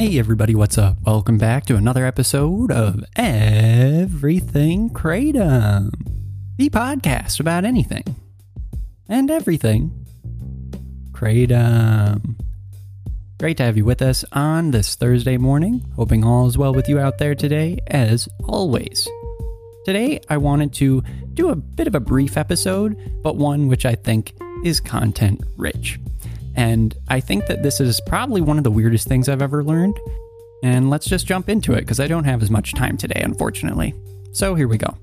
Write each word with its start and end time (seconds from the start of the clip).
Hey, 0.00 0.16
everybody, 0.16 0.54
what's 0.54 0.78
up? 0.78 0.96
Welcome 1.04 1.38
back 1.38 1.66
to 1.66 1.74
another 1.74 2.06
episode 2.06 2.70
of 2.70 3.04
Everything 3.16 4.90
Kratom, 4.90 5.90
the 6.56 6.70
podcast 6.70 7.40
about 7.40 7.64
anything 7.64 8.04
and 9.08 9.28
everything 9.28 10.06
Kratom. 11.10 12.36
Great 13.40 13.56
to 13.56 13.64
have 13.64 13.76
you 13.76 13.84
with 13.84 14.00
us 14.00 14.24
on 14.30 14.70
this 14.70 14.94
Thursday 14.94 15.36
morning. 15.36 15.84
Hoping 15.96 16.22
all 16.22 16.46
is 16.46 16.56
well 16.56 16.72
with 16.72 16.88
you 16.88 17.00
out 17.00 17.18
there 17.18 17.34
today, 17.34 17.80
as 17.88 18.28
always. 18.44 19.08
Today, 19.84 20.20
I 20.28 20.36
wanted 20.36 20.72
to 20.74 21.02
do 21.34 21.48
a 21.48 21.56
bit 21.56 21.88
of 21.88 21.96
a 21.96 22.00
brief 22.00 22.36
episode, 22.36 22.96
but 23.24 23.34
one 23.34 23.66
which 23.66 23.84
I 23.84 23.96
think 23.96 24.32
is 24.64 24.78
content 24.78 25.42
rich. 25.56 25.98
And 26.58 26.92
I 27.06 27.20
think 27.20 27.46
that 27.46 27.62
this 27.62 27.80
is 27.80 28.00
probably 28.00 28.40
one 28.40 28.58
of 28.58 28.64
the 28.64 28.70
weirdest 28.70 29.06
things 29.06 29.28
I've 29.28 29.40
ever 29.40 29.62
learned. 29.62 29.96
And 30.64 30.90
let's 30.90 31.06
just 31.06 31.24
jump 31.24 31.48
into 31.48 31.72
it 31.74 31.82
because 31.82 32.00
I 32.00 32.08
don't 32.08 32.24
have 32.24 32.42
as 32.42 32.50
much 32.50 32.74
time 32.74 32.96
today, 32.96 33.20
unfortunately. 33.22 33.94
So 34.32 34.56
here 34.56 34.66
we 34.66 34.76
go. 34.76 34.96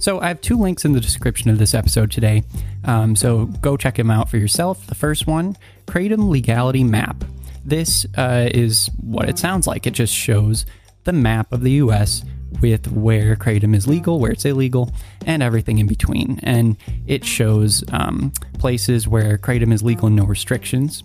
So 0.00 0.20
I 0.20 0.26
have 0.26 0.40
two 0.40 0.58
links 0.58 0.84
in 0.84 0.92
the 0.92 1.00
description 1.00 1.48
of 1.48 1.58
this 1.58 1.74
episode 1.74 2.10
today. 2.10 2.42
Um, 2.82 3.14
so 3.14 3.46
go 3.46 3.76
check 3.76 3.94
them 3.94 4.10
out 4.10 4.28
for 4.28 4.36
yourself. 4.36 4.84
The 4.88 4.96
first 4.96 5.28
one, 5.28 5.56
Kratom 5.86 6.28
Legality 6.28 6.82
Map. 6.82 7.24
This 7.64 8.04
uh, 8.16 8.48
is 8.52 8.90
what 9.00 9.28
it 9.28 9.38
sounds 9.38 9.68
like. 9.68 9.86
It 9.86 9.92
just 9.92 10.12
shows 10.12 10.66
the 11.04 11.12
map 11.12 11.52
of 11.52 11.60
the 11.60 11.72
U.S 11.72 12.24
with 12.60 12.90
where 12.92 13.36
kratom 13.36 13.74
is 13.74 13.86
legal, 13.86 14.18
where 14.18 14.32
it's 14.32 14.44
illegal, 14.44 14.92
and 15.26 15.42
everything 15.42 15.78
in 15.78 15.86
between. 15.86 16.40
And 16.42 16.76
it 17.06 17.24
shows 17.24 17.84
um, 17.92 18.32
places 18.58 19.06
where 19.06 19.38
kratom 19.38 19.72
is 19.72 19.82
legal 19.82 20.06
and 20.06 20.16
no 20.16 20.24
restrictions, 20.24 21.02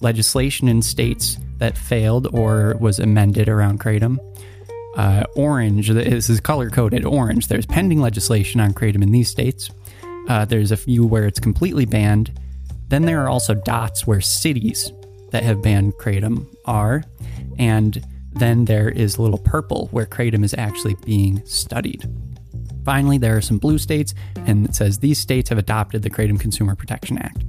legislation 0.00 0.68
in 0.68 0.82
states 0.82 1.38
that 1.58 1.76
failed 1.76 2.28
or 2.34 2.76
was 2.80 2.98
amended 2.98 3.48
around 3.48 3.80
kratom. 3.80 4.18
Uh, 4.96 5.24
orange, 5.34 5.88
this 5.88 6.30
is 6.30 6.40
color 6.40 6.70
coded 6.70 7.04
orange. 7.04 7.48
There's 7.48 7.66
pending 7.66 8.00
legislation 8.00 8.60
on 8.60 8.72
kratom 8.72 9.02
in 9.02 9.12
these 9.12 9.28
states. 9.28 9.70
Uh, 10.28 10.44
there's 10.44 10.70
a 10.70 10.76
few 10.76 11.04
where 11.04 11.26
it's 11.26 11.40
completely 11.40 11.84
banned. 11.84 12.38
Then 12.88 13.02
there 13.02 13.22
are 13.22 13.28
also 13.28 13.54
dots 13.54 14.06
where 14.06 14.20
cities 14.20 14.92
that 15.30 15.42
have 15.42 15.62
banned 15.62 15.94
kratom 15.94 16.46
are. 16.64 17.02
And 17.58 18.04
then 18.36 18.64
there 18.64 18.88
is 18.88 19.18
little 19.18 19.38
purple 19.38 19.88
where 19.90 20.06
kratom 20.06 20.44
is 20.44 20.54
actually 20.58 20.96
being 21.04 21.44
studied. 21.44 22.08
Finally, 22.84 23.18
there 23.18 23.36
are 23.36 23.40
some 23.40 23.58
blue 23.58 23.78
states, 23.78 24.14
and 24.36 24.66
it 24.66 24.74
says 24.74 24.98
these 24.98 25.18
states 25.18 25.48
have 25.48 25.58
adopted 25.58 26.02
the 26.02 26.10
Kratom 26.10 26.38
Consumer 26.38 26.74
Protection 26.74 27.16
Act. 27.18 27.42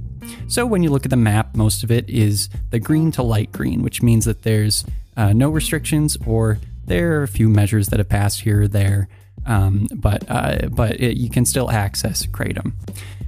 So 0.48 0.64
when 0.64 0.82
you 0.82 0.90
look 0.90 1.04
at 1.04 1.10
the 1.10 1.16
map, 1.16 1.54
most 1.54 1.84
of 1.84 1.90
it 1.90 2.08
is 2.08 2.48
the 2.70 2.80
green 2.80 3.12
to 3.12 3.22
light 3.22 3.52
green, 3.52 3.82
which 3.82 4.02
means 4.02 4.24
that 4.24 4.42
there's 4.42 4.84
uh, 5.16 5.32
no 5.32 5.50
restrictions 5.50 6.16
or 6.26 6.58
there 6.86 7.20
are 7.20 7.22
a 7.22 7.28
few 7.28 7.48
measures 7.48 7.88
that 7.88 7.98
have 7.98 8.08
passed 8.08 8.40
here 8.40 8.62
or 8.62 8.68
there, 8.68 9.08
um, 9.44 9.88
but 9.94 10.24
uh, 10.28 10.68
but 10.68 11.00
it, 11.00 11.16
you 11.16 11.28
can 11.28 11.44
still 11.44 11.70
access 11.70 12.26
kratom. 12.26 12.72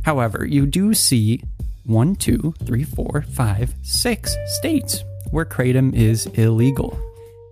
However, 0.03 0.47
you 0.47 0.65
do 0.65 0.95
see 0.95 1.43
one, 1.85 2.15
two, 2.15 2.55
three, 2.65 2.85
four, 2.85 3.23
five, 3.23 3.75
six 3.83 4.37
states 4.47 5.03
where 5.31 5.45
kratom 5.45 5.95
is 5.95 6.27
illegal 6.27 6.99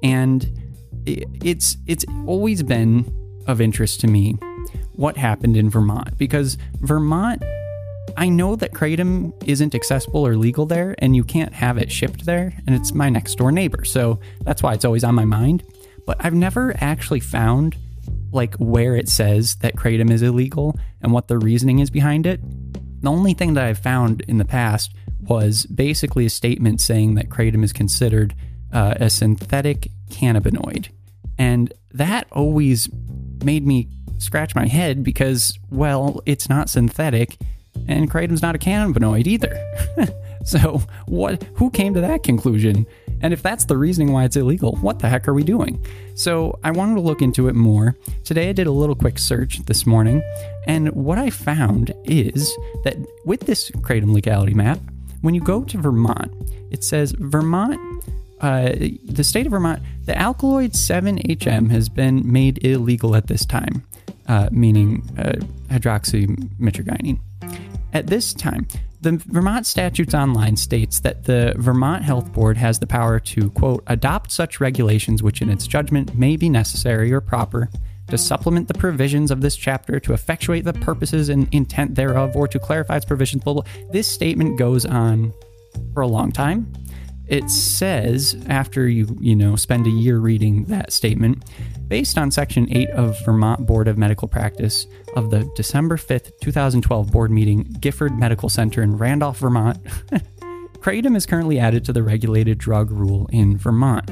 and 0.07 0.53
it's 1.05 1.77
it's 1.87 2.05
always 2.27 2.63
been 2.63 3.05
of 3.47 3.61
interest 3.61 4.01
to 4.01 4.07
me 4.07 4.33
what 4.93 5.17
happened 5.17 5.57
in 5.57 5.69
Vermont 5.69 6.17
because 6.17 6.57
Vermont 6.81 7.43
I 8.17 8.29
know 8.29 8.57
that 8.57 8.73
kratom 8.73 9.33
isn't 9.47 9.75
accessible 9.75 10.27
or 10.27 10.37
legal 10.37 10.65
there 10.65 10.95
and 10.99 11.15
you 11.15 11.23
can't 11.23 11.53
have 11.53 11.77
it 11.77 11.93
shipped 11.93 12.25
there 12.25 12.55
and 12.67 12.75
it's 12.75 12.95
my 12.95 13.11
next 13.11 13.35
door 13.35 13.53
neighbor. 13.53 13.85
So 13.85 14.21
that's 14.43 14.63
why 14.63 14.73
it's 14.73 14.87
always 14.87 15.05
on 15.05 15.15
my 15.15 15.27
mind. 15.27 15.65
But 16.07 16.17
I've 16.21 16.33
never 16.33 16.75
actually 16.81 17.21
found 17.21 17.77
like 18.33 18.55
where 18.55 18.97
it 18.97 19.09
says 19.09 19.57
that 19.57 19.77
kratom 19.77 20.11
is 20.11 20.23
illegal 20.23 20.79
and 21.03 21.13
what 21.13 21.29
the 21.29 21.39
reasoning 21.39 21.81
is 21.81 21.91
behind 21.91 22.27
it. 22.27 22.41
The 23.03 23.11
only 23.11 23.35
thing 23.35 23.55
that 23.55 23.65
I've 23.65 23.79
found 23.79 24.23
in 24.23 24.39
the 24.39 24.45
past 24.45 24.95
was 25.21 25.67
basically 25.67 26.25
a 26.25 26.31
statement 26.31 26.81
saying 26.81 27.17
that 27.17 27.29
kratom 27.29 27.63
is 27.65 27.73
considered 27.73 28.35
uh, 28.73 28.95
a 28.97 29.11
synthetic 29.11 29.89
cannabinoid. 30.11 30.89
And 31.39 31.73
that 31.93 32.27
always 32.33 32.89
made 33.45 33.67
me 33.67 33.89
scratch 34.19 34.55
my 34.55 34.67
head 34.67 35.03
because, 35.03 35.59
well, 35.71 36.21
it's 36.27 36.49
not 36.49 36.71
synthetic 36.71 37.37
and 37.89 38.11
kratom's 38.11 38.43
not 38.43 38.55
a 38.55 38.59
cannabinoid 38.59 39.27
either. 39.27 39.59
so, 40.45 40.83
what 41.07 41.43
who 41.55 41.71
came 41.71 41.95
to 41.95 42.01
that 42.01 42.23
conclusion? 42.23 42.87
And 43.23 43.33
if 43.33 43.43
that's 43.43 43.65
the 43.65 43.79
reasoning 43.79 44.13
why 44.13 44.25
it's 44.25 44.37
illegal, 44.37 44.77
what 44.77 44.99
the 44.99 45.09
heck 45.09 45.27
are 45.27 45.35
we 45.35 45.43
doing? 45.43 45.85
So, 46.15 46.59
I 46.65 46.71
wanted 46.71 46.97
to 46.97 47.01
look 47.01 47.23
into 47.23 47.49
it 47.49 47.55
more. 47.55 47.97
Today 48.25 48.49
I 48.49 48.53
did 48.53 48.67
a 48.67 48.73
little 48.73 48.95
quick 48.95 49.19
search 49.19 49.59
this 49.65 49.87
morning, 49.87 50.23
and 50.67 50.91
what 50.93 51.19
I 51.19 51.31
found 51.31 51.93
is 52.05 52.55
that 52.85 52.97
with 53.25 53.41
this 53.41 53.71
kratom 53.71 54.13
legality 54.13 54.55
map, 54.55 54.81
when 55.23 55.35
you 55.35 55.41
go 55.41 55.65
to 55.65 55.79
Vermont, 55.79 56.33
it 56.71 56.85
says 56.85 57.13
Vermont 57.19 57.81
uh, 58.41 58.73
the 59.05 59.25
state 59.25 59.47
of 59.47 59.53
Vermont, 59.53 59.83
the 60.05 60.17
alkaloid 60.17 60.73
7-HM 60.73 61.71
has 61.71 61.89
been 61.89 62.31
made 62.31 62.65
illegal 62.65 63.17
at 63.17 63.29
this 63.29 63.47
time, 63.47 63.85
uh, 64.29 64.49
meaning 64.53 65.09
uh. 65.19 65.35
At 67.93 68.09
this 68.09 68.35
time, 68.35 68.69
the 69.01 69.13
Vermont 69.13 69.67
Statutes 69.67 70.15
Online 70.15 70.57
states 70.57 71.01
that 71.01 71.25
the 71.25 71.55
Vermont 71.57 72.03
Health 72.03 72.33
Board 72.33 72.57
has 72.57 72.79
the 72.79 72.87
power 72.87 73.19
to, 73.21 73.51
quote, 73.51 73.83
adopt 73.87 74.33
such 74.33 74.61
regulations 74.61 75.23
which, 75.23 75.41
in 75.41 75.49
its 75.49 75.67
judgment, 75.67 76.15
may 76.15 76.37
be 76.37 76.49
necessary 76.49 77.13
or 77.13 77.21
proper 77.21 77.71
to 78.09 78.19
supplement 78.19 78.69
the 78.69 78.75
provisions 78.75 79.31
of 79.31 79.41
this 79.41 79.57
chapter 79.57 79.99
to 80.01 80.13
effectuate 80.13 80.65
the 80.65 80.73
purposes 80.73 81.29
and 81.29 81.49
intent 81.53 81.95
thereof 81.95 82.37
or 82.37 82.47
to 82.47 82.59
clarify 82.59 82.97
its 82.97 83.05
provisions. 83.05 83.43
Blah, 83.45 83.55
blah. 83.55 83.65
This 83.91 84.07
statement 84.07 84.59
goes 84.59 84.85
on 84.85 85.33
for 85.93 86.03
a 86.03 86.07
long 86.07 86.33
time 86.33 86.73
it 87.29 87.51
says 87.51 88.37
after 88.49 88.89
you 88.89 89.17
you 89.21 89.35
know 89.35 89.57
spend 89.57 89.87
a 89.87 89.91
year 89.91 90.19
reading 90.19 90.65
that 90.65 90.93
statement 90.93 91.45
based 91.89 92.19
on 92.19 92.31
section 92.31 92.67
8 92.71 92.91
of 92.91 93.17
Vermont 93.25 93.67
Board 93.67 93.89
of 93.89 93.99
Medical 93.99 94.29
Practice 94.29 94.87
of 95.15 95.31
the 95.31 95.51
December 95.57 95.97
5th 95.97 96.33
2012 96.41 97.11
board 97.11 97.31
meeting 97.31 97.65
Gifford 97.81 98.19
Medical 98.19 98.49
Center 98.49 98.83
in 98.83 98.97
Randolph 98.97 99.39
Vermont 99.39 99.83
kratom 100.79 101.17
is 101.17 101.27
currently 101.27 101.59
added 101.59 101.85
to 101.85 101.93
the 101.93 102.03
regulated 102.03 102.59
drug 102.59 102.91
rule 102.91 103.29
in 103.33 103.57
Vermont 103.57 104.11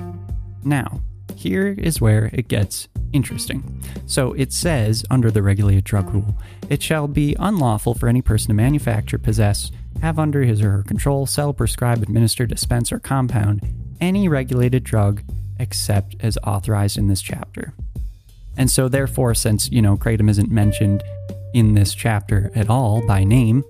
now 0.65 1.01
here 1.37 1.75
is 1.79 2.01
where 2.01 2.31
it 2.33 2.49
gets 2.49 2.89
interesting. 3.13 3.83
So 4.07 4.33
it 4.33 4.53
says, 4.53 5.05
under 5.11 5.31
the 5.31 5.43
regulated 5.43 5.85
drug 5.85 6.13
rule, 6.13 6.37
it 6.69 6.83
shall 6.83 7.07
be 7.09 7.37
unlawful 7.39 7.95
for 7.95 8.09
any 8.09 8.23
person 8.23 8.49
to 8.49 8.55
manufacture, 8.55 9.19
possess, 9.19 9.71
have 10.01 10.19
under 10.19 10.43
his 10.43 10.61
or 10.61 10.71
her 10.71 10.83
control, 10.83 11.27
sell, 11.27 11.53
prescribe, 11.53 12.03
administer, 12.03 12.47
dispense, 12.47 12.93
or 12.93 12.99
compound 12.99 13.61
any 14.01 14.29
regulated 14.29 14.85
drug 14.85 15.23
except 15.59 16.17
as 16.21 16.37
authorized 16.45 16.99
in 16.99 17.09
this 17.09 17.23
chapter. 17.23 17.73
And 18.57 18.71
so, 18.71 18.89
therefore, 18.89 19.35
since, 19.35 19.71
you 19.71 19.83
know, 19.83 19.97
kratom 19.97 20.29
isn't 20.29 20.51
mentioned 20.51 21.03
in 21.55 21.75
this 21.75 21.95
chapter 21.95 22.51
at 22.55 22.69
all 22.69 23.05
by 23.07 23.25
name, 23.25 23.65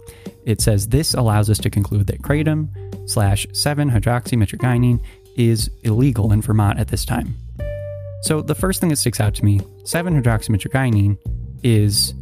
it 0.44 0.60
says 0.60 0.88
this 0.88 1.14
allows 1.14 1.48
us 1.48 1.58
to 1.58 1.70
conclude 1.70 2.06
that 2.08 2.22
kratom 2.22 2.68
slash 3.08 3.46
7 3.52 3.90
hydroxymitragynine 3.90 5.02
is 5.36 5.70
illegal 5.82 6.32
in 6.32 6.40
Vermont 6.42 6.78
at 6.78 6.88
this 6.88 7.04
time. 7.04 7.36
So, 8.22 8.40
the 8.40 8.54
first 8.54 8.80
thing 8.80 8.90
that 8.90 8.96
sticks 8.96 9.20
out 9.20 9.34
to 9.36 9.44
me 9.44 9.60
7 9.84 10.22
hydroxymitragynine 10.22 11.18
is 11.62 12.14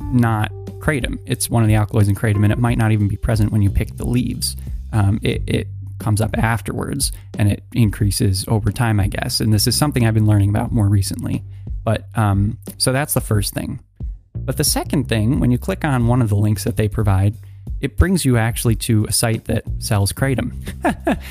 not 0.00 0.50
kratom. 0.82 1.18
It's 1.26 1.48
one 1.48 1.62
of 1.62 1.68
the 1.68 1.76
alkaloids 1.76 2.08
in 2.08 2.14
kratom, 2.14 2.42
and 2.42 2.52
it 2.52 2.58
might 2.58 2.76
not 2.76 2.92
even 2.92 3.08
be 3.08 3.16
present 3.16 3.52
when 3.52 3.62
you 3.62 3.70
pick 3.70 3.96
the 3.96 4.06
leaves. 4.06 4.56
Um, 4.92 5.20
it, 5.22 5.42
it 5.46 5.68
comes 6.02 6.20
up 6.20 6.36
afterwards 6.36 7.12
and 7.38 7.50
it 7.50 7.62
increases 7.72 8.44
over 8.48 8.70
time, 8.70 9.00
I 9.00 9.06
guess. 9.06 9.40
And 9.40 9.54
this 9.54 9.66
is 9.66 9.76
something 9.76 10.04
I've 10.04 10.14
been 10.14 10.26
learning 10.26 10.50
about 10.50 10.72
more 10.72 10.88
recently. 10.88 11.44
But 11.84 12.06
um, 12.16 12.58
so 12.76 12.92
that's 12.92 13.14
the 13.14 13.20
first 13.20 13.54
thing. 13.54 13.80
But 14.34 14.56
the 14.56 14.64
second 14.64 15.08
thing, 15.08 15.40
when 15.40 15.50
you 15.50 15.58
click 15.58 15.84
on 15.84 16.08
one 16.08 16.20
of 16.20 16.28
the 16.28 16.36
links 16.36 16.64
that 16.64 16.76
they 16.76 16.88
provide, 16.88 17.34
it 17.80 17.96
brings 17.96 18.24
you 18.24 18.36
actually 18.36 18.74
to 18.74 19.04
a 19.06 19.12
site 19.12 19.44
that 19.46 19.64
sells 19.78 20.12
kratom. 20.12 20.52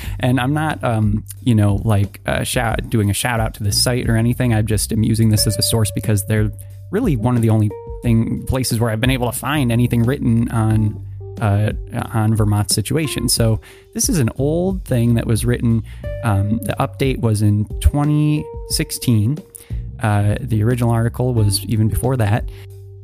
and 0.20 0.40
I'm 0.40 0.54
not, 0.54 0.82
um, 0.82 1.24
you 1.42 1.54
know, 1.54 1.76
like 1.84 2.20
a 2.24 2.44
shout, 2.44 2.88
doing 2.88 3.10
a 3.10 3.14
shout 3.14 3.40
out 3.40 3.54
to 3.54 3.62
this 3.62 3.80
site 3.80 4.08
or 4.08 4.16
anything. 4.16 4.54
I 4.54 4.62
just 4.62 4.92
am 4.92 5.02
using 5.02 5.28
this 5.28 5.46
as 5.46 5.56
a 5.58 5.62
source 5.62 5.90
because 5.90 6.26
they're 6.26 6.50
really 6.90 7.16
one 7.16 7.36
of 7.36 7.42
the 7.42 7.50
only 7.50 7.70
thing 8.02 8.44
places 8.46 8.80
where 8.80 8.90
I've 8.90 9.00
been 9.00 9.10
able 9.10 9.30
to 9.30 9.38
find 9.38 9.72
anything 9.72 10.02
written 10.02 10.50
on 10.50 11.04
uh, 11.40 11.72
on 12.12 12.36
Vermont's 12.36 12.74
situation. 12.74 13.28
So 13.28 13.60
this 13.94 14.08
is 14.08 14.18
an 14.18 14.30
old 14.36 14.84
thing 14.84 15.14
that 15.14 15.26
was 15.26 15.44
written. 15.44 15.82
Um, 16.22 16.58
the 16.58 16.76
update 16.78 17.18
was 17.18 17.42
in 17.42 17.64
2016. 17.80 19.38
Uh, 20.00 20.36
the 20.40 20.62
original 20.62 20.90
article 20.90 21.34
was 21.34 21.64
even 21.66 21.88
before 21.88 22.16
that. 22.16 22.48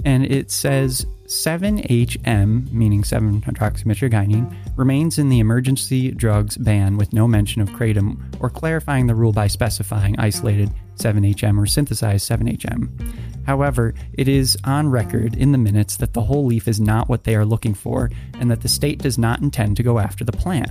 and 0.05 0.25
it 0.27 0.51
says 0.51 1.07
7HM, 1.27 2.71
meaning 2.73 3.05
7 3.05 3.43
hydroxymitragynine, 3.43 4.55
remains 4.77 5.19
in 5.19 5.29
the 5.29 5.41
emergency 5.41 6.11
drugs 6.13 6.57
ban 6.57 6.97
with 6.97 7.13
no 7.13 7.27
mention 7.27 7.61
of 7.61 7.69
kratom 7.71 8.19
or 8.41 8.49
clarifying 8.49 9.07
the 9.07 9.15
rule 9.15 9.33
by 9.33 9.47
specifying 9.47 10.19
isolated 10.19 10.71
7HM 10.99 11.59
or 11.59 11.67
synthesized 11.67 12.29
7HM. 12.29 13.47
However, 13.47 13.95
it 14.13 14.29
is 14.29 14.59
on 14.65 14.91
record 14.91 15.35
in 15.35 15.53
the 15.53 15.59
minutes 15.59 15.97
that 15.97 16.13
the 16.13 16.21
whole 16.23 16.45
leaf 16.45 16.69
is 16.69 16.81
not 16.81 17.09
what 17.09 17.25
they 17.25 17.35
are 17.35 17.47
looking 17.47 17.75
for 17.75 18.11
and 18.35 18.51
that 18.51 18.61
the 18.61 18.69
state 18.69 18.99
does 18.99 19.17
not 19.17 19.41
intend 19.41 19.77
to 19.79 19.83
go 19.83 19.99
after 19.99 20.25
the 20.25 20.33
plant. 20.33 20.71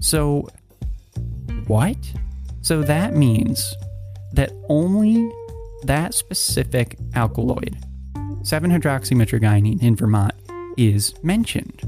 So, 0.00 0.48
what? 1.66 1.96
So 2.62 2.82
that 2.82 3.14
means 3.14 3.74
that 4.32 4.52
only 4.68 5.30
that 5.84 6.14
specific 6.14 6.98
alkaloid, 7.14 7.76
7 8.42 8.70
hydroxymitragynine 8.70 9.82
in 9.82 9.96
Vermont, 9.96 10.34
is 10.76 11.14
mentioned. 11.22 11.82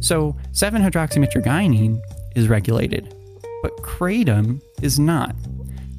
So 0.00 0.36
7 0.52 0.82
hydroxymitragynine 0.82 2.00
is 2.34 2.48
regulated, 2.48 3.14
but 3.62 3.76
kratom 3.78 4.60
is 4.80 4.98
not. 4.98 5.34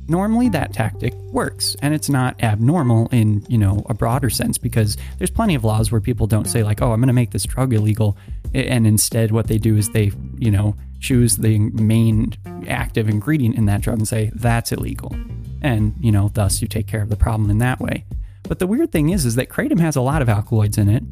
Normally 0.07 0.49
that 0.49 0.73
tactic 0.73 1.13
works 1.31 1.75
and 1.81 1.93
it's 1.93 2.09
not 2.09 2.41
abnormal 2.43 3.07
in, 3.11 3.45
you 3.47 3.57
know, 3.57 3.85
a 3.89 3.93
broader 3.93 4.29
sense 4.29 4.57
because 4.57 4.97
there's 5.17 5.31
plenty 5.31 5.55
of 5.55 5.63
laws 5.63 5.91
where 5.91 6.01
people 6.01 6.27
don't 6.27 6.47
say 6.47 6.63
like, 6.63 6.81
"Oh, 6.81 6.91
I'm 6.91 6.99
going 6.99 7.07
to 7.07 7.13
make 7.13 7.31
this 7.31 7.45
drug 7.45 7.73
illegal." 7.73 8.17
And 8.53 8.85
instead 8.85 9.31
what 9.31 9.47
they 9.47 9.57
do 9.57 9.77
is 9.77 9.89
they, 9.89 10.11
you 10.37 10.51
know, 10.51 10.75
choose 10.99 11.37
the 11.37 11.59
main 11.59 12.33
active 12.67 13.09
ingredient 13.09 13.55
in 13.55 13.65
that 13.65 13.81
drug 13.81 13.97
and 13.97 14.07
say 14.07 14.31
that's 14.35 14.71
illegal. 14.71 15.15
And, 15.61 15.93
you 15.99 16.11
know, 16.11 16.29
thus 16.33 16.61
you 16.61 16.67
take 16.67 16.87
care 16.87 17.01
of 17.01 17.09
the 17.09 17.15
problem 17.15 17.49
in 17.49 17.59
that 17.59 17.79
way. 17.79 18.05
But 18.43 18.59
the 18.59 18.67
weird 18.67 18.91
thing 18.91 19.09
is 19.09 19.25
is 19.25 19.35
that 19.35 19.49
kratom 19.49 19.79
has 19.79 19.95
a 19.95 20.01
lot 20.01 20.21
of 20.21 20.29
alkaloids 20.29 20.77
in 20.77 20.89
it, 20.89 21.03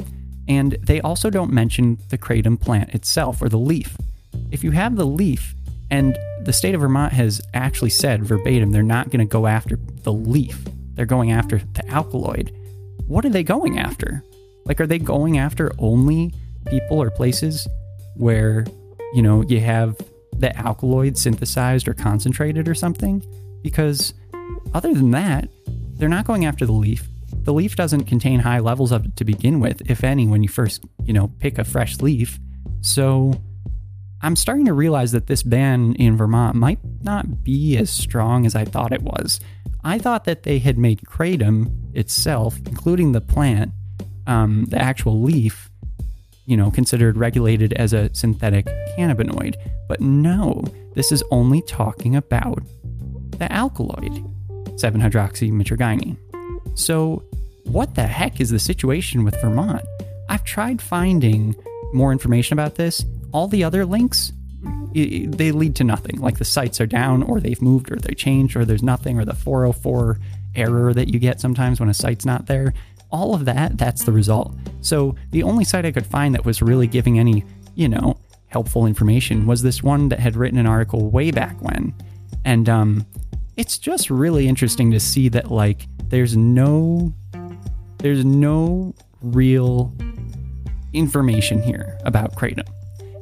and 0.47 0.73
they 0.81 0.99
also 1.01 1.29
don't 1.29 1.51
mention 1.51 1.97
the 2.09 2.17
kratom 2.17 2.59
plant 2.59 2.93
itself 2.93 3.41
or 3.41 3.47
the 3.47 3.57
leaf. 3.57 3.97
If 4.51 4.63
you 4.63 4.71
have 4.71 4.97
the 4.97 5.05
leaf, 5.05 5.55
and 5.89 6.17
the 6.45 6.53
state 6.53 6.75
of 6.75 6.81
Vermont 6.81 7.13
has 7.13 7.41
actually 7.53 7.89
said 7.89 8.23
verbatim 8.23 8.71
they're 8.71 8.83
not 8.83 9.09
going 9.09 9.19
to 9.19 9.25
go 9.25 9.47
after 9.47 9.77
the 10.03 10.13
leaf. 10.13 10.59
They're 10.93 11.05
going 11.05 11.31
after 11.31 11.59
the 11.73 11.87
alkaloid. 11.89 12.55
What 13.07 13.25
are 13.25 13.29
they 13.29 13.43
going 13.43 13.79
after? 13.79 14.23
Like, 14.65 14.79
are 14.79 14.87
they 14.87 14.99
going 14.99 15.37
after 15.37 15.71
only 15.79 16.33
people 16.67 17.01
or 17.01 17.09
places 17.09 17.67
where 18.15 18.65
you 19.11 19.21
know, 19.21 19.41
you 19.43 19.59
have 19.59 19.97
the 20.33 20.55
alkaloid 20.57 21.17
synthesized 21.17 21.87
or 21.87 21.93
concentrated 21.93 22.67
or 22.67 22.75
something. 22.75 23.23
Because 23.61 24.13
other 24.73 24.93
than 24.93 25.11
that, 25.11 25.49
they're 25.67 26.09
not 26.09 26.25
going 26.25 26.45
after 26.45 26.65
the 26.65 26.71
leaf. 26.71 27.07
The 27.43 27.53
leaf 27.53 27.75
doesn't 27.75 28.05
contain 28.05 28.39
high 28.39 28.59
levels 28.59 28.91
of 28.91 29.05
it 29.05 29.15
to 29.17 29.25
begin 29.25 29.59
with, 29.59 29.81
if 29.89 30.03
any, 30.03 30.27
when 30.27 30.43
you 30.43 30.49
first, 30.49 30.83
you 31.03 31.13
know, 31.13 31.27
pick 31.39 31.57
a 31.57 31.63
fresh 31.63 31.99
leaf. 31.99 32.39
So 32.81 33.39
I'm 34.23 34.35
starting 34.35 34.65
to 34.65 34.73
realize 34.73 35.11
that 35.13 35.27
this 35.27 35.41
ban 35.41 35.95
in 35.95 36.15
Vermont 36.15 36.55
might 36.55 36.79
not 37.01 37.43
be 37.43 37.75
as 37.77 37.89
strong 37.89 38.45
as 38.45 38.55
I 38.55 38.65
thought 38.65 38.93
it 38.93 39.01
was. 39.01 39.39
I 39.83 39.97
thought 39.97 40.25
that 40.25 40.43
they 40.43 40.59
had 40.59 40.77
made 40.77 41.01
kratom 41.01 41.71
itself, 41.95 42.57
including 42.65 43.13
the 43.13 43.21
plant, 43.21 43.71
um, 44.27 44.65
the 44.65 44.79
actual 44.79 45.21
leaf, 45.21 45.71
you 46.45 46.55
know, 46.55 46.69
considered 46.69 47.17
regulated 47.17 47.73
as 47.73 47.93
a 47.93 48.13
synthetic 48.13 48.67
cannabinoid. 48.95 49.55
But 49.87 50.01
no, 50.01 50.63
this 50.93 51.11
is 51.11 51.23
only 51.31 51.63
talking 51.63 52.15
about 52.15 52.61
the 53.39 53.51
alkaloid, 53.51 54.23
7 54.79 55.01
hydroxymitragynine. 55.01 56.17
So, 56.75 57.23
what 57.63 57.95
the 57.95 58.05
heck 58.05 58.39
is 58.39 58.49
the 58.51 58.59
situation 58.59 59.23
with 59.23 59.39
Vermont? 59.41 59.83
I've 60.29 60.43
tried 60.43 60.81
finding 60.81 61.55
more 61.93 62.11
information 62.11 62.53
about 62.53 62.75
this. 62.75 63.03
All 63.31 63.47
the 63.47 63.63
other 63.63 63.85
links, 63.85 64.33
they 64.93 65.51
lead 65.51 65.75
to 65.77 65.83
nothing. 65.83 66.19
Like 66.19 66.37
the 66.37 66.45
sites 66.45 66.81
are 66.81 66.85
down, 66.85 67.23
or 67.23 67.39
they've 67.39 67.61
moved, 67.61 67.91
or 67.91 67.95
they 67.95 68.13
changed, 68.13 68.55
or 68.55 68.65
there's 68.65 68.83
nothing, 68.83 69.19
or 69.19 69.25
the 69.25 69.35
404 69.35 70.19
error 70.53 70.93
that 70.93 71.07
you 71.07 71.19
get 71.19 71.39
sometimes 71.39 71.79
when 71.79 71.87
a 71.87 71.93
site's 71.93 72.25
not 72.25 72.47
there 72.47 72.73
all 73.11 73.33
of 73.33 73.45
that, 73.45 73.77
that's 73.77 74.03
the 74.03 74.11
result. 74.11 74.53
So 74.81 75.15
the 75.31 75.43
only 75.43 75.63
site 75.63 75.85
I 75.85 75.91
could 75.91 76.05
find 76.05 76.33
that 76.33 76.45
was 76.45 76.61
really 76.61 76.87
giving 76.87 77.19
any, 77.19 77.43
you 77.75 77.89
know, 77.89 78.17
helpful 78.47 78.85
information 78.85 79.45
was 79.45 79.61
this 79.61 79.83
one 79.83 80.09
that 80.09 80.19
had 80.19 80.35
written 80.35 80.57
an 80.57 80.65
article 80.65 81.09
way 81.09 81.31
back 81.31 81.61
when. 81.61 81.93
And 82.45 82.67
um, 82.69 83.05
it's 83.57 83.77
just 83.77 84.09
really 84.09 84.47
interesting 84.47 84.91
to 84.91 84.99
see 84.99 85.29
that 85.29 85.51
like 85.51 85.87
there's 86.05 86.35
no 86.35 87.13
there's 87.99 88.25
no 88.25 88.95
real 89.21 89.93
information 90.93 91.61
here 91.61 91.97
about 92.03 92.35
kratom. 92.35 92.67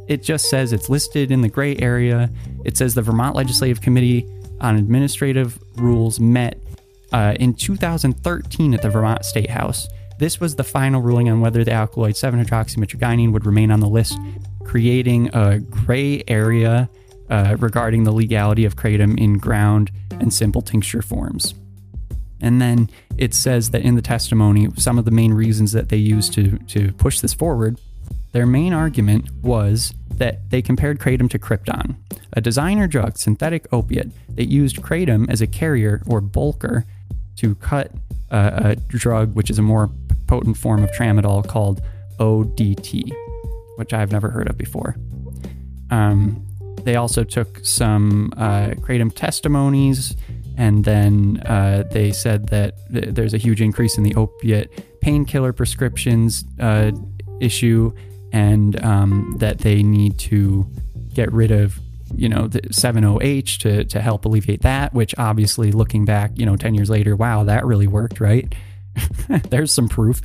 It 0.10 0.24
just 0.24 0.50
says 0.50 0.74
it's 0.74 0.90
listed 0.90 1.32
in 1.32 1.42
the 1.42 1.48
gray 1.48 1.78
area. 1.78 2.32
It 2.66 2.76
says 2.76 2.96
the 2.96 3.04
Vermont 3.04 3.36
Legislative 3.36 3.80
Committee 3.80 4.28
on 4.60 4.76
Administrative 4.76 5.60
Rules 5.78 6.20
met 6.20 6.58
uh, 7.14 7.36
in 7.40 7.54
2013 7.54 8.74
at 8.74 8.82
the 8.82 8.90
Vermont 8.90 9.24
State 9.24 9.52
House. 9.52 9.88
This 10.18 10.40
was 10.40 10.56
the 10.56 10.64
final 10.64 11.02
ruling 11.02 11.30
on 11.30 11.42
whether 11.42 11.64
the 11.64 11.72
alkaloid 11.72 12.18
7 12.18 12.44
hydroxymitragynine 12.44 13.32
would 13.32 13.46
remain 13.46 13.70
on 13.72 13.80
the 13.80 13.88
list, 13.88 14.18
creating 14.66 15.30
a 15.34 15.60
gray 15.60 16.24
area 16.28 16.90
uh, 17.30 17.56
regarding 17.60 18.04
the 18.04 18.12
legality 18.12 18.66
of 18.66 18.76
kratom 18.76 19.18
in 19.20 19.38
ground 19.38 19.92
and 20.20 20.34
simple 20.34 20.64
tincture 20.64 21.04
forms. 21.04 21.54
And 22.42 22.60
then 22.60 22.90
it 23.16 23.36
says 23.36 23.70
that 23.72 23.84
in 23.84 23.96
the 23.96 24.02
testimony, 24.02 24.70
some 24.76 24.98
of 24.98 25.06
the 25.06 25.12
main 25.12 25.34
reasons 25.34 25.72
that 25.74 25.90
they 25.90 25.98
used 25.98 26.34
to, 26.34 26.58
to 26.58 26.92
push 26.94 27.20
this 27.20 27.34
forward, 27.34 27.80
their 28.32 28.46
main 28.46 28.74
argument 28.74 29.32
was 29.42 29.94
that 30.16 30.50
they 30.50 30.62
compared 30.62 31.00
kratom 31.00 31.30
to 31.30 31.40
Krypton, 31.40 31.96
a 32.34 32.42
designer 32.42 32.88
drug 32.88 33.18
synthetic 33.18 33.68
opiate 33.72 34.12
that 34.36 34.50
used 34.50 34.78
kratom 34.78 35.30
as 35.30 35.42
a 35.42 35.48
carrier 35.48 36.02
or 36.06 36.22
bulker 36.22 36.84
to 37.38 37.56
cut 37.56 37.92
a 38.32 38.76
drug 38.88 39.34
which 39.34 39.50
is 39.50 39.58
a 39.58 39.62
more 39.62 39.90
potent 40.28 40.58
form 40.58 40.84
of 40.84 40.92
tramadol 40.92 41.48
called 41.48 41.82
ODT, 42.20 43.12
which 43.78 43.94
I've 43.94 44.12
never 44.12 44.30
heard 44.30 44.50
of 44.50 44.58
before. 44.58 44.96
Um, 45.90 46.46
they 46.84 46.96
also 46.96 47.24
took 47.24 47.66
some 47.66 48.32
uh, 48.38 48.72
kratom 48.82 49.14
testimonies, 49.14 50.16
and 50.58 50.86
then 50.86 51.42
uh, 51.46 51.84
they 51.92 52.12
said 52.12 52.50
that 52.50 52.76
th- 52.92 53.10
there's 53.10 53.34
a 53.34 53.38
huge 53.38 53.62
increase 53.62 53.98
in 53.98 54.04
the 54.04 54.14
opiate 54.16 55.02
painkiller 55.02 55.54
prescriptions 55.54 56.46
uh, 56.60 56.92
issue, 57.40 57.94
and 58.32 58.82
um, 58.84 59.36
that 59.40 59.60
they 59.60 59.84
need 59.84 60.18
to 60.20 60.68
get 61.14 61.32
rid 61.32 61.52
of 61.52 61.80
you 62.16 62.30
know, 62.30 62.48
the 62.48 62.62
7-OH 62.62 63.60
to, 63.60 63.84
to 63.86 64.02
help 64.02 64.26
alleviate 64.26 64.62
that, 64.62 64.94
which 64.94 65.14
obviously 65.18 65.72
looking 65.72 66.06
back, 66.06 66.32
you 66.36 66.46
know, 66.46 66.56
10 66.56 66.74
years 66.74 66.90
later, 66.90 67.16
wow, 67.16 67.44
that 67.44 67.66
really 67.66 67.88
worked, 67.88 68.20
right? 68.20 68.54
There's 69.50 69.72
some 69.72 69.88
proof. 69.88 70.22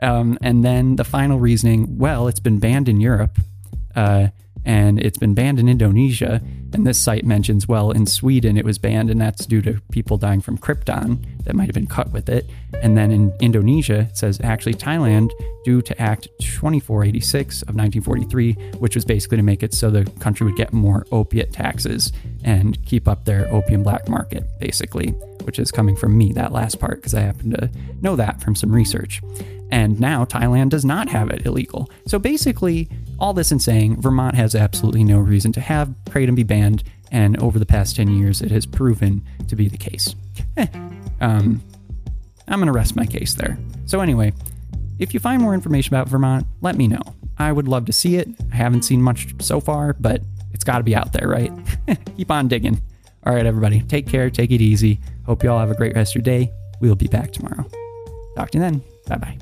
Um, 0.00 0.38
and 0.42 0.64
then 0.64 0.96
the 0.96 1.04
final 1.04 1.38
reasoning, 1.38 1.98
well, 1.98 2.28
it's 2.28 2.40
been 2.40 2.58
banned 2.58 2.88
in 2.88 3.00
Europe. 3.00 3.38
Uh, 3.94 4.28
and 4.64 5.00
it's 5.00 5.18
been 5.18 5.34
banned 5.34 5.58
in 5.58 5.68
Indonesia. 5.68 6.42
And 6.72 6.86
this 6.86 7.00
site 7.00 7.24
mentions, 7.24 7.66
well, 7.66 7.90
in 7.90 8.06
Sweden 8.06 8.56
it 8.56 8.64
was 8.64 8.78
banned, 8.78 9.10
and 9.10 9.20
that's 9.20 9.46
due 9.46 9.62
to 9.62 9.80
people 9.90 10.18
dying 10.18 10.40
from 10.40 10.58
krypton 10.58 11.24
that 11.44 11.54
might 11.54 11.66
have 11.66 11.74
been 11.74 11.86
cut 11.86 12.12
with 12.12 12.28
it. 12.28 12.48
And 12.82 12.96
then 12.96 13.10
in 13.10 13.32
Indonesia, 13.40 14.00
it 14.00 14.16
says 14.16 14.40
actually 14.42 14.74
Thailand, 14.74 15.30
due 15.64 15.80
to 15.82 16.00
Act 16.00 16.28
2486 16.40 17.62
of 17.62 17.74
1943, 17.74 18.52
which 18.78 18.94
was 18.94 19.04
basically 19.04 19.38
to 19.38 19.42
make 19.42 19.62
it 19.62 19.74
so 19.74 19.90
the 19.90 20.04
country 20.20 20.46
would 20.46 20.56
get 20.56 20.72
more 20.72 21.06
opiate 21.10 21.52
taxes 21.52 22.12
and 22.44 22.84
keep 22.84 23.08
up 23.08 23.24
their 23.24 23.52
opium 23.52 23.82
black 23.82 24.08
market, 24.08 24.44
basically, 24.60 25.08
which 25.44 25.58
is 25.58 25.70
coming 25.70 25.96
from 25.96 26.16
me, 26.16 26.32
that 26.32 26.52
last 26.52 26.78
part, 26.78 26.96
because 26.96 27.14
I 27.14 27.20
happen 27.20 27.50
to 27.52 27.70
know 28.02 28.16
that 28.16 28.42
from 28.42 28.54
some 28.54 28.72
research. 28.72 29.22
And 29.70 30.00
now 30.00 30.24
Thailand 30.24 30.70
does 30.70 30.84
not 30.84 31.08
have 31.08 31.30
it 31.30 31.44
illegal. 31.44 31.90
So 32.06 32.18
basically, 32.18 32.88
all 33.18 33.32
this 33.32 33.52
in 33.52 33.58
saying, 33.58 34.00
Vermont 34.00 34.34
has 34.36 34.54
absolutely 34.54 35.04
no 35.04 35.18
reason 35.18 35.52
to 35.52 35.60
have 35.60 35.88
kratom 36.04 36.34
be 36.34 36.42
banned, 36.44 36.84
and 37.10 37.40
over 37.42 37.58
the 37.58 37.66
past 37.66 37.96
10 37.96 38.08
years, 38.08 38.42
it 38.42 38.50
has 38.50 38.66
proven 38.66 39.24
to 39.48 39.56
be 39.56 39.68
the 39.68 39.78
case. 39.78 40.14
Eh, 40.56 40.66
um, 41.20 41.62
I'm 42.46 42.58
going 42.58 42.66
to 42.66 42.72
rest 42.72 42.96
my 42.96 43.06
case 43.06 43.34
there. 43.34 43.58
So, 43.86 44.00
anyway, 44.00 44.32
if 44.98 45.14
you 45.14 45.20
find 45.20 45.42
more 45.42 45.54
information 45.54 45.94
about 45.94 46.08
Vermont, 46.08 46.46
let 46.60 46.76
me 46.76 46.86
know. 46.88 47.02
I 47.38 47.52
would 47.52 47.68
love 47.68 47.86
to 47.86 47.92
see 47.92 48.16
it. 48.16 48.28
I 48.52 48.56
haven't 48.56 48.82
seen 48.82 49.02
much 49.02 49.34
so 49.40 49.60
far, 49.60 49.94
but 49.94 50.22
it's 50.52 50.64
got 50.64 50.78
to 50.78 50.84
be 50.84 50.94
out 50.94 51.12
there, 51.12 51.28
right? 51.28 51.52
Keep 52.16 52.30
on 52.30 52.48
digging. 52.48 52.80
All 53.24 53.34
right, 53.34 53.46
everybody, 53.46 53.82
take 53.82 54.06
care, 54.06 54.30
take 54.30 54.50
it 54.50 54.60
easy. 54.60 55.00
Hope 55.26 55.42
you 55.42 55.50
all 55.50 55.58
have 55.58 55.70
a 55.70 55.74
great 55.74 55.94
rest 55.94 56.12
of 56.12 56.14
your 56.16 56.22
day. 56.22 56.52
We'll 56.80 56.94
be 56.94 57.08
back 57.08 57.32
tomorrow. 57.32 57.66
Talk 58.36 58.50
to 58.52 58.58
you 58.58 58.62
then. 58.62 58.82
Bye 59.06 59.16
bye. 59.16 59.38